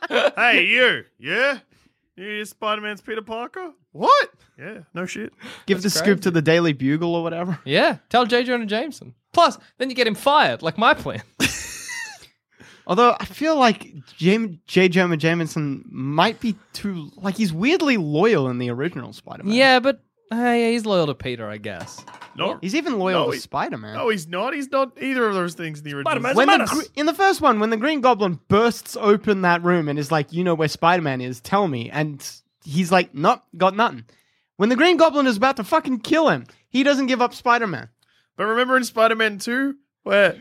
[0.37, 1.05] hey, you.
[1.19, 1.59] Yeah?
[2.17, 3.73] You Spider Man's Peter Parker?
[3.93, 4.31] What?
[4.59, 5.33] Yeah, no shit.
[5.67, 7.59] Give the scoop to the Daily Bugle or whatever.
[7.65, 8.43] Yeah, tell J.
[8.43, 9.15] Jonah Jameson.
[9.35, 11.23] Plus, then you get him fired, like my plan.
[12.87, 14.59] Although I feel like J.
[14.67, 14.89] J.
[14.89, 19.53] Jonah Jameson might be too like he's weirdly loyal in the original Spider-Man.
[19.53, 20.01] yeah, but
[20.33, 22.05] uh, yeah, he's loyal to Peter, I guess.
[22.37, 22.59] No.
[22.61, 23.95] he's even loyal No, to he- Spider-Man.
[23.95, 24.55] No, he's not.
[24.55, 26.11] He's not either of those things in the original.
[26.13, 26.89] Spider-Man's when a the, menace.
[26.97, 30.33] in the first one, when the Green Goblin bursts open that room and is like,
[30.33, 31.41] "You know where Spider-Man is?
[31.41, 32.23] Tell me," and
[32.65, 34.05] he's like, "Nope, got nothing."
[34.57, 37.89] When the Green Goblin is about to fucking kill him, he doesn't give up Spider-Man.
[38.37, 40.37] But remember in Spider Man 2, where,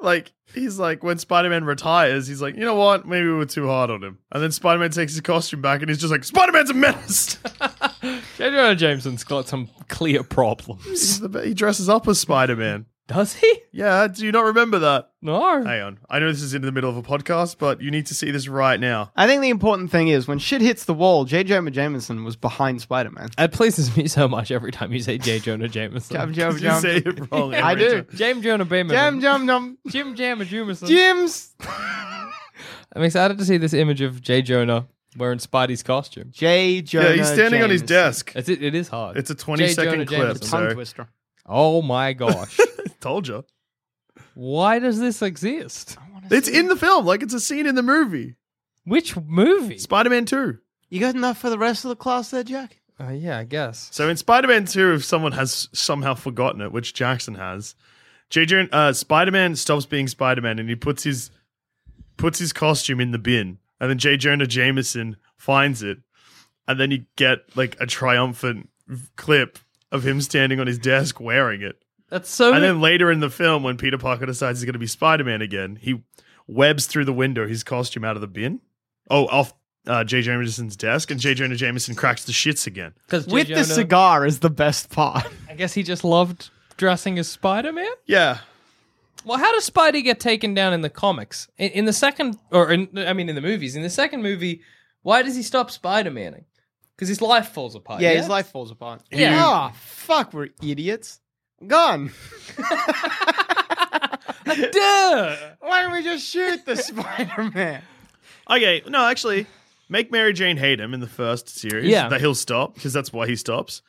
[0.00, 3.06] like, he's like, when Spider Man retires, he's like, you know what?
[3.06, 4.18] Maybe we were too hard on him.
[4.32, 6.74] And then Spider Man takes his costume back and he's just like, Spider Man's a
[6.74, 7.38] menace.
[8.38, 8.50] J.
[8.50, 11.18] Jonah Jameson's got some clear problems.
[11.20, 12.86] The, he dresses up as Spider Man.
[13.08, 13.62] Does he?
[13.72, 15.10] Yeah, do you not remember that?
[15.22, 15.40] No.
[15.64, 15.98] Hang on.
[16.08, 18.30] I know this is in the middle of a podcast, but you need to see
[18.30, 19.10] this right now.
[19.16, 21.42] I think the important thing is when shit hits the wall, J.
[21.42, 23.30] Jonah Jameson was behind Spider-Man.
[23.38, 25.40] It pleases me so much every time you say J.
[25.40, 26.14] Jonah Jameson.
[26.16, 26.82] Jump, jump, You jump.
[26.82, 27.54] say it wrong.
[27.54, 28.02] I every do.
[28.02, 28.06] time.
[28.16, 28.94] James Jonah Jameson.
[28.96, 29.78] Jam, jam, jam.
[29.88, 30.86] Jim Jammer Jameson.
[30.86, 31.54] Jims.
[32.94, 34.42] I'm excited to see this image of J.
[34.42, 36.30] Jonah wearing Spidey's costume.
[36.32, 36.82] J.
[36.82, 37.96] Jonah Yeah, he's standing on his Jameson.
[38.06, 38.32] desk.
[38.36, 39.16] It's, it, it is hard.
[39.16, 39.72] It's a 20 J.
[39.72, 40.20] second Jonah clip.
[40.20, 40.48] Jameson.
[40.48, 41.08] Tongue So, twister.
[41.46, 42.58] Oh my gosh.
[43.00, 43.44] told you.
[44.34, 45.96] Why does this exist?
[46.30, 47.06] It's in the film.
[47.06, 48.36] Like, it's a scene in the movie.
[48.84, 49.78] Which movie?
[49.78, 50.58] Spider Man 2.
[50.90, 52.78] You got enough for the rest of the class there, Jack?
[53.00, 53.88] Uh, yeah, I guess.
[53.92, 57.76] So in Spider-Man 2, if someone has somehow forgotten it, which Jackson has,
[58.30, 61.30] JJ uh, Spider-Man stops being Spider-Man and he puts his
[62.16, 63.58] puts his costume in the bin.
[63.80, 64.16] And then J.
[64.16, 65.98] Jonah Jameson finds it.
[66.66, 68.68] And then you get like a triumphant
[69.16, 69.58] clip
[69.90, 71.76] of him standing on his desk wearing it.
[72.10, 72.52] That's so.
[72.52, 75.24] And then later in the film, when Peter Parker decides he's going to be Spider
[75.24, 76.02] Man again, he
[76.46, 78.60] webs through the window his costume out of the bin.
[79.10, 79.54] Oh, off
[79.86, 80.22] uh, J.
[80.22, 81.34] Jameson's desk, and J.
[81.34, 82.92] Jonah Jameson cracks the shits again.
[83.06, 85.26] because With the cigar is the best part.
[85.48, 87.90] I guess he just loved dressing as Spider Man.
[88.06, 88.38] Yeah.
[89.24, 91.48] Well, how does Spidey get taken down in the comics?
[91.58, 93.76] In, in the second, or in, I mean, in the movies.
[93.76, 94.62] In the second movie,
[95.02, 96.44] why does he stop Spider Maning?
[96.94, 98.00] Because his life falls apart.
[98.00, 99.02] Yeah, his life falls apart.
[99.10, 99.42] Yeah.
[99.44, 101.20] Oh, fuck, we're idiots.
[101.66, 102.10] Gone.
[104.46, 105.36] Duh.
[105.60, 107.82] Why don't we just shoot the Spider-Man?
[108.50, 109.46] Okay, no, actually,
[109.88, 111.86] make Mary Jane hate him in the first series.
[111.88, 112.08] Yeah.
[112.08, 113.82] That he'll stop, because that's why he stops.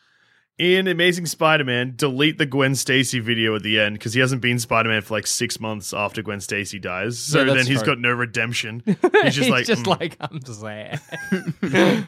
[0.59, 4.41] In Amazing Spider Man, delete the Gwen Stacy video at the end, because he hasn't
[4.41, 7.17] been Spider Man for like six months after Gwen Stacy dies.
[7.17, 7.93] So Yeah, then he's true.
[7.93, 8.83] got no redemption.
[9.23, 10.99] He's just like, just "Mm." like I'm sad.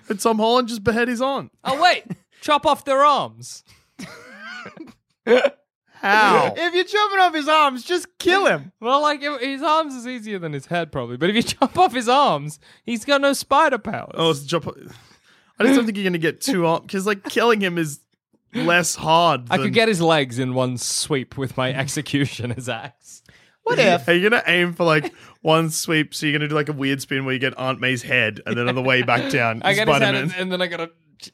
[0.09, 1.53] and Tom Holland just behead his aunt.
[1.63, 2.03] oh wait,
[2.41, 3.63] chop off their arms.
[5.93, 6.53] How?
[6.57, 8.73] if you're chopping off his arms, just kill him.
[8.81, 11.15] Well, like if- his arms is easier than his head, probably.
[11.15, 14.11] But if you chop off his arms, he's got no spider powers.
[14.15, 14.67] oh, it's jump.
[14.67, 18.01] I just don't think you're going to get too on, because like killing him is
[18.53, 19.47] less hard.
[19.49, 23.23] I than- could get his legs in one sweep with my executioner's axe.
[23.63, 24.07] What if?
[24.07, 26.13] Are you gonna aim for like one sweep?
[26.15, 28.57] So you're gonna do like a weird spin where you get Aunt May's head, and
[28.57, 30.23] then on the way back down, I get his Spider head Man.
[30.23, 30.89] and, and then I gotta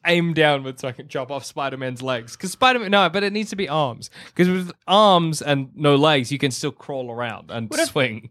[0.05, 2.35] aim downwards so I can chop off Spider Man's legs.
[2.35, 4.09] Because Spider Man, no, but it needs to be arms.
[4.27, 8.29] Because with arms and no legs, you can still crawl around and swing.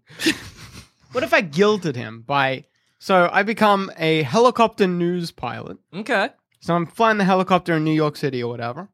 [1.13, 2.65] What if I guilted him by.
[2.99, 5.79] So I become a helicopter news pilot.
[5.95, 6.29] Okay.
[6.67, 8.89] So I'm flying the helicopter in New York City or whatever.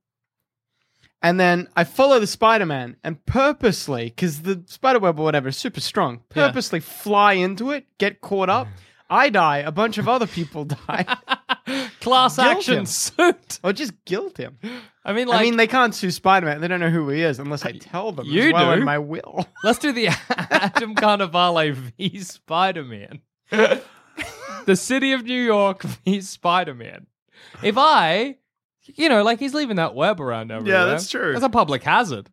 [1.22, 5.48] And then I follow the Spider Man and purposely, because the spider web or whatever
[5.48, 6.48] is super strong, Yeah.
[6.48, 8.68] purposely fly into it, get caught up.
[9.08, 11.16] I die, a bunch of other people die.
[12.02, 12.84] Class Guilt action him.
[12.86, 13.58] suit.
[13.64, 14.58] or just guilt him.
[15.02, 16.60] I mean, like, I mean, they can't sue Spider Man.
[16.60, 18.26] They don't know who he is unless I tell them.
[18.26, 18.80] You well do.
[18.80, 19.46] in my will.
[19.64, 23.22] let's do the Adam Carnivale v Spider Man.
[24.66, 27.06] the city of New York v Spider Man.
[27.62, 28.36] If I,
[28.84, 30.80] you know, like he's leaving that web around everywhere.
[30.80, 31.32] Yeah, that's true.
[31.32, 32.30] That's a public hazard.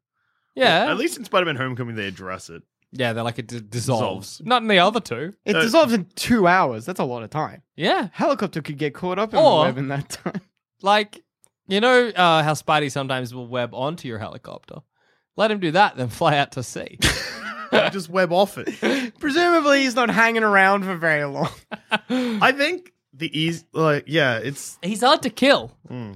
[0.56, 0.90] Yeah.
[0.92, 2.64] At least in Spider Man Homecoming, they address it.
[2.92, 4.38] Yeah, they're like it d- dissolves.
[4.38, 4.42] Dissolves.
[4.48, 5.34] Not in the other two.
[5.46, 6.86] It Uh, dissolves in two hours.
[6.86, 7.62] That's a lot of time.
[7.76, 8.08] Yeah.
[8.14, 10.42] Helicopter could get caught up in Or- the web in that time.
[10.82, 11.22] Like,
[11.68, 14.78] you know uh, how Spidey sometimes will web onto your helicopter?
[15.36, 16.98] Let him do that, then fly out to sea.
[17.92, 19.14] Just web off it.
[19.20, 21.50] Presumably, he's not hanging around for very long.
[22.10, 25.72] I think the easy, like, yeah, it's He's hard to kill.
[25.88, 26.14] Hmm.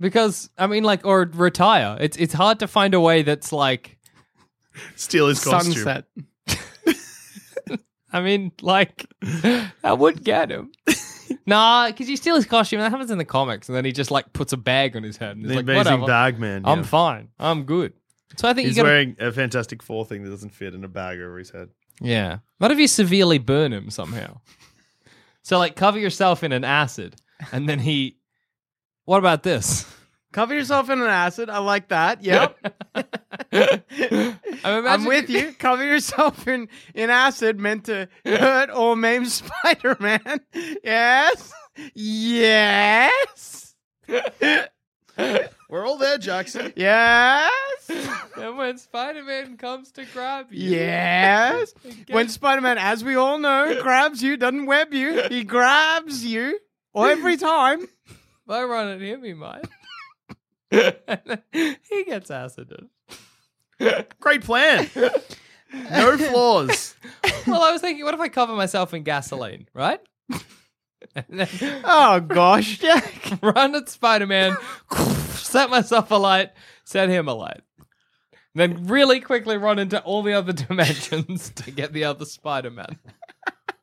[0.00, 1.96] Because, I mean, like, or retire.
[2.00, 3.98] It's it's hard to find a way that's like,
[4.96, 5.74] steal his costume.
[5.74, 6.04] Sunset.
[8.12, 9.06] I mean, like,
[9.82, 10.70] that would get him.
[11.46, 12.78] nah, because you steal his costume.
[12.80, 13.68] That happens in the comics.
[13.68, 15.36] And then he just, like, puts a bag on his head.
[15.36, 16.06] And The he's like, amazing whatever.
[16.06, 16.62] bag man.
[16.64, 17.28] I'm fine.
[17.40, 17.92] I'm good.
[18.36, 20.82] So I think He's you gotta wearing a Fantastic Four thing that doesn't fit in
[20.84, 21.68] a bag over his head.
[22.00, 22.38] Yeah.
[22.58, 24.40] What if you severely burn him somehow?
[25.44, 27.16] So, like, cover yourself in an acid,
[27.52, 28.16] and then he.
[29.04, 29.84] What about this?
[30.32, 31.48] Cover yourself in an acid.
[31.48, 32.24] I like that.
[32.24, 32.58] Yep.
[34.64, 35.52] I'm, I'm with you.
[35.60, 40.40] Cover yourself in, in acid meant to hurt or maim Spider Man.
[40.82, 41.52] Yes.
[41.94, 43.74] Yes.
[45.74, 46.72] We're all there, Jackson.
[46.76, 47.50] Yes.
[48.36, 50.70] And when Spider Man comes to grab you.
[50.70, 51.74] Yes.
[52.08, 56.60] When Spider Man, as we all know, grabs you, doesn't web you, he grabs you
[56.96, 57.80] every time.
[57.82, 59.64] If I run at him, he might.
[60.70, 60.94] And
[61.26, 62.86] then he gets acided.
[64.20, 64.88] Great plan.
[65.90, 66.94] No flaws.
[67.48, 69.98] Well, I was thinking, what if I cover myself in gasoline, right?
[71.16, 71.48] and then
[71.84, 73.38] Oh, gosh, Jack.
[73.42, 74.56] run at Spider Man,
[75.38, 76.50] set myself alight,
[76.84, 77.60] set him alight.
[78.54, 82.98] Then really quickly run into all the other dimensions to get the other Spider Man.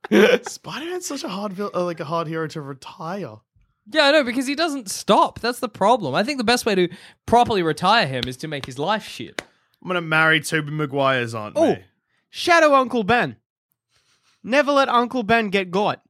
[0.47, 3.37] Spider Man's such a hard, vil- uh, like a hard hero to retire.
[3.91, 5.39] Yeah, I know, because he doesn't stop.
[5.39, 6.13] That's the problem.
[6.15, 6.87] I think the best way to
[7.25, 9.41] properly retire him is to make his life shit.
[9.81, 11.73] I'm gonna marry Tobey Maguire's Aunt Oh.
[11.73, 11.85] May.
[12.29, 13.37] Shadow Uncle Ben.
[14.43, 16.01] Never let Uncle Ben get got.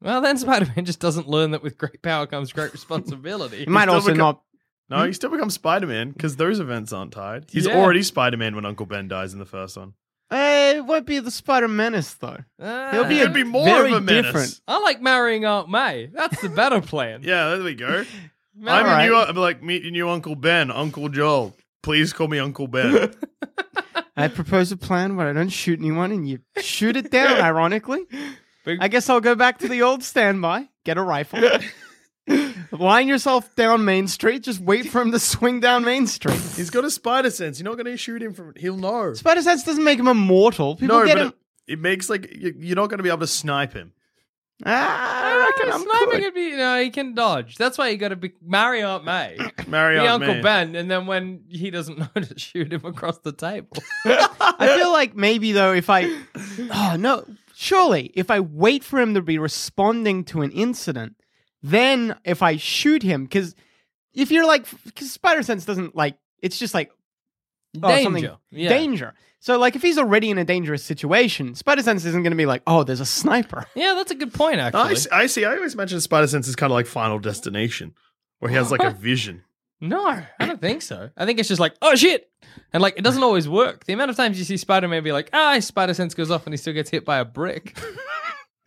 [0.00, 3.58] Well, then Spider Man just doesn't learn that with great power comes great responsibility.
[3.58, 4.42] He might also become- not.
[4.88, 7.46] No, he still becomes Spider Man because those events aren't tied.
[7.50, 7.76] He's Yeah.
[7.76, 9.94] already Spider Man when Uncle Ben dies in the first one.
[10.30, 12.38] Uh, it won't be the Spider Menace though.
[12.60, 12.90] Ah.
[12.92, 14.26] He'll be Could a be more very of a menace.
[14.26, 14.60] different.
[14.66, 16.06] I like marrying Aunt May.
[16.12, 17.20] That's the better plan.
[17.24, 18.04] Yeah, there we go.
[18.62, 19.04] I'm Alright.
[19.06, 21.54] your new, I'm like meet your new Uncle Ben, Uncle Joel.
[21.82, 23.12] Please call me Uncle Ben.
[24.16, 28.00] I propose a plan where I don't shoot anyone and you shoot it down, ironically.
[28.64, 31.38] Big- I guess I'll go back to the old standby, get a rifle.
[32.72, 36.40] Line yourself down Main Street, just wait for him to swing down Main Street.
[36.56, 37.58] He's got a spider sense.
[37.58, 38.52] You're not going to shoot him from.
[38.56, 39.14] He'll know.
[39.14, 40.76] Spider sense doesn't make him immortal.
[40.76, 41.28] People no, get but him.
[41.66, 43.92] it, it makes like you- you're not going to be able to snipe him.
[44.64, 46.22] Ah, I reckon I'm Sniping good.
[46.22, 47.56] would be, you know, he can dodge.
[47.56, 50.40] That's why you got to be marry Aunt May, Marry be Aunt Uncle May.
[50.40, 53.76] Ben, and then when he doesn't know to shoot him across the table.
[54.06, 56.04] I feel like maybe though, if I,
[56.70, 61.16] oh no, surely if I wait for him to be responding to an incident,
[61.70, 63.54] then if I shoot him, because
[64.14, 66.90] if you're like, because spider sense doesn't like, it's just like
[67.82, 68.36] oh, something- Danger.
[68.50, 68.68] Yeah.
[68.68, 69.14] danger.
[69.40, 72.46] So like, if he's already in a dangerous situation, spider sense isn't going to be
[72.46, 73.66] like, oh, there's a sniper.
[73.74, 74.58] Yeah, that's a good point.
[74.58, 75.44] Actually, I see, I see.
[75.44, 77.94] I always imagine Spider Sense is kind of like Final Destination,
[78.40, 79.44] where he has like a vision.
[79.80, 81.10] No, I don't think so.
[81.16, 82.28] I think it's just like, oh shit.
[82.72, 83.84] And like, it doesn't always work.
[83.84, 86.46] The amount of times you see Spider Man be like, ah, spider sense goes off
[86.46, 87.78] and he still gets hit by a brick.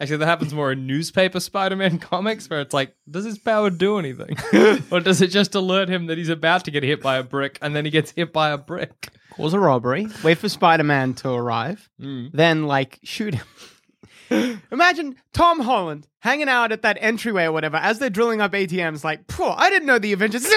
[0.00, 3.70] Actually, that happens more in newspaper Spider Man comics where it's like, does his power
[3.70, 4.36] do anything?
[4.90, 7.58] or does it just alert him that he's about to get hit by a brick
[7.62, 9.08] and then he gets hit by a brick?
[9.30, 12.26] Cause a robbery, wait for Spider Man to arrive, hmm.
[12.32, 14.60] then like shoot him.
[14.72, 19.04] Imagine Tom Holland hanging out at that entryway or whatever as they're drilling up ATMs.
[19.04, 20.48] Like, Phew, I didn't know the Avengers.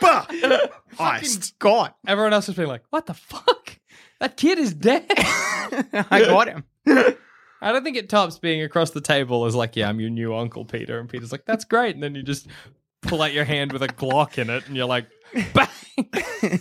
[0.00, 0.26] Bah!
[0.98, 1.58] Iced.
[1.58, 3.78] God, Everyone else is being like, what the fuck?
[4.20, 5.06] That kid is dead.
[5.08, 6.64] I got him.
[7.64, 10.34] I don't think it tops being across the table as like, yeah, I'm your new
[10.34, 10.98] Uncle Peter.
[10.98, 11.94] And Peter's like, that's great.
[11.94, 12.46] And then you just
[13.00, 15.06] pull out your hand with a Glock in it and you're like,
[15.54, 16.60] bang.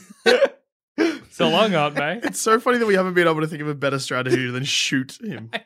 [1.30, 2.20] so long, Aunt May.
[2.24, 4.64] It's so funny that we haven't been able to think of a better strategy than
[4.64, 5.52] shoot him.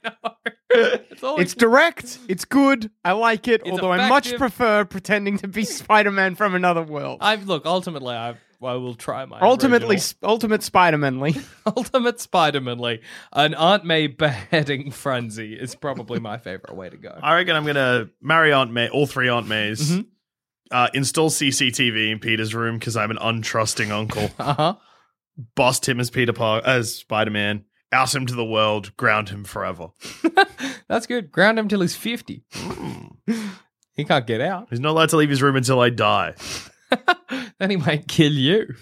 [0.70, 2.20] It's, all It's direct.
[2.28, 2.92] It's good.
[3.04, 3.62] I like it.
[3.62, 7.20] It's although I much prefer pretending to be Spider Man from another world.
[7.22, 11.36] I've look, ultimately, I've, I will try my Ultimately, original- ultimate Spider Manly.
[11.66, 13.00] ultimate Spider-Man-ly.
[13.34, 17.18] An Aunt May beheading frenzy is probably my favorite way to go.
[17.22, 19.92] I reckon I'm gonna marry Aunt May, all three Aunt Mays.
[19.92, 20.02] Mm-hmm.
[20.70, 24.30] Uh, install CCTV in Peter's room because I'm an untrusting uncle.
[24.40, 24.76] Uh huh.
[25.56, 27.64] Bust him as Peter Park as Spider Man.
[27.92, 28.98] Out him to the world.
[28.98, 29.90] Ground him forever.
[30.90, 31.32] That's good.
[31.32, 32.44] Ground him till he's fifty.
[33.96, 34.68] he can't get out.
[34.72, 36.34] He's not allowed to leave his room until I die.
[37.60, 38.76] Then he might kill you.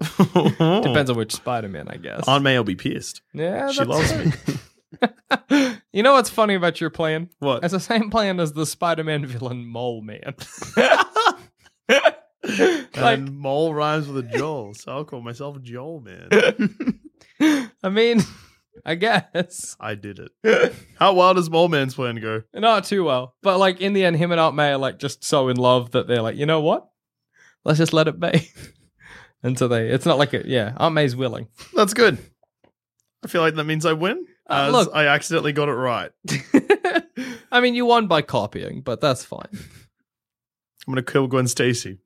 [0.18, 2.26] Depends on which Spider-Man, I guess.
[2.28, 3.22] Aunt May will be pissed.
[3.32, 4.32] yeah, She that's loves me.
[5.50, 5.76] me.
[5.92, 7.30] you know what's funny about your plan?
[7.38, 7.62] What?
[7.64, 10.34] It's the same plan as the Spider-Man villain Mole Man.
[11.88, 12.14] like,
[12.94, 16.28] and Mole rhymes with a Joel, so I'll call myself Joel Man.
[17.82, 18.22] I mean,
[18.84, 20.74] I guess I did it.
[20.98, 22.42] How well does Mole Man's plan go?
[22.54, 25.24] not too well, but like in the end, him and Aunt May are like just
[25.24, 26.88] so in love that they're like, you know what?
[27.68, 28.50] Let's just let it be.
[29.42, 30.72] and so they, it's not like a yeah.
[30.78, 31.48] Aunt May's willing.
[31.76, 32.16] That's good.
[33.22, 34.24] I feel like that means I win.
[34.48, 34.90] Uh, look.
[34.94, 36.10] I accidentally got it right.
[37.52, 39.50] I mean, you won by copying, but that's fine.
[39.52, 41.98] I'm gonna kill Gwen Stacy.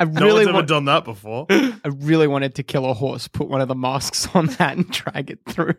[0.00, 1.46] I No really one's ever done that before.
[1.50, 4.90] I really wanted to kill a horse, put one of the masks on that, and
[4.90, 5.76] drag it through.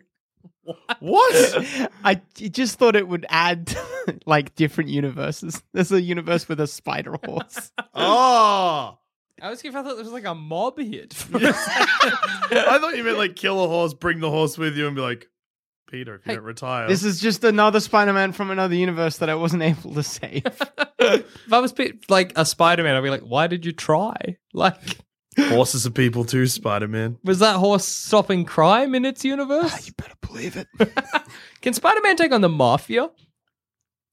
[1.00, 1.90] What?
[2.04, 3.76] I just thought it would add
[4.26, 5.62] like different universes.
[5.72, 7.72] There's a universe with a spider horse.
[7.94, 8.98] Oh.
[9.40, 9.76] I was confused.
[9.76, 11.14] I thought there was like a mob hit.
[11.34, 15.02] I thought you meant like kill a horse, bring the horse with you, and be
[15.02, 15.28] like,
[15.90, 16.88] Peter, if you Hey, don't retire.
[16.88, 20.42] This is just another Spider-Man from another universe that I wasn't able to save.
[20.98, 24.36] if I was pe- like a Spider-Man, I'd be like, "Why did you try?
[24.52, 24.98] Like,
[25.38, 27.18] horses are people too, Spider Man.
[27.24, 29.72] was that horse stopping crime in its universe?
[29.72, 30.66] Ah, you better believe it.
[31.62, 33.10] Can Spider-Man take on the mafia?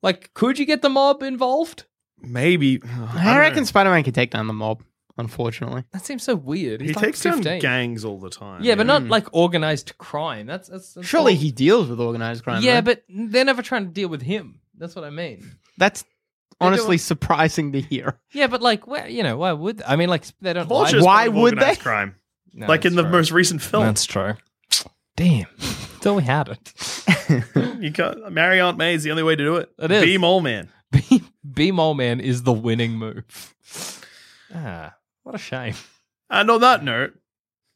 [0.02, 1.86] Like, could you get the mob involved?
[2.22, 2.82] Maybe.
[2.84, 4.84] I, uh, reckon Spider-Man can take down the mob.
[5.16, 6.82] Unfortunately, That seems so weird.
[6.82, 7.44] he like takes 15.
[7.44, 8.64] down gangs all the time.
[8.64, 9.10] Yeah, but not hmm.
[9.10, 10.48] like organized crime.
[10.48, 12.64] That's, that's, that's surely all- he deals with organized crime.
[12.64, 12.96] Yeah, though.
[12.96, 14.60] but they're never trying to deal with him.
[14.76, 15.52] That's what I mean.
[15.78, 16.04] that's
[16.64, 18.20] honestly doing- surprising to hear.
[18.32, 20.68] Yeah, but like, where you know, why would I mean, like, they don't.
[20.68, 21.84] Vulture's lie- Why part of would organized they?
[21.84, 22.16] Crime.
[22.56, 23.12] No, like in that's the true.
[23.12, 23.84] most recent film.
[23.84, 24.36] That's true.
[25.16, 26.74] Damn, thought we had it.
[27.82, 29.72] you can't marry Aunt May is the only way to do it.
[29.80, 30.04] It is.
[30.06, 30.70] Be mole man.
[30.92, 33.24] B, B Mole Man is the winning move.
[34.54, 34.94] Ah,
[35.24, 35.74] what a shame.
[36.30, 37.14] And on that note,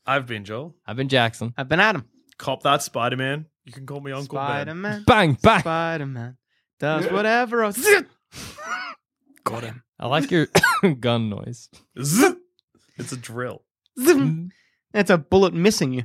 [0.05, 0.75] I've been Joel.
[0.85, 1.53] I've been Jackson.
[1.57, 2.05] I've been Adam.
[2.38, 3.47] Cop that Spider Man.
[3.65, 4.47] You can call me Uncle Ben.
[4.47, 5.03] Spider-Man.
[5.07, 5.59] Bang bang.
[5.61, 6.38] Spider-Man
[6.79, 7.63] does whatever.
[7.63, 7.83] Else.
[9.43, 9.84] Got him.
[9.99, 10.47] I like your
[10.99, 11.69] gun noise.
[12.01, 12.36] Zzz.
[12.97, 13.63] It's a drill.
[13.95, 14.49] It's mm.
[14.93, 16.03] a bullet missing you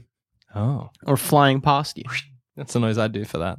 [0.55, 2.05] Oh, or flying past you.
[2.57, 3.59] that's the noise I do for that.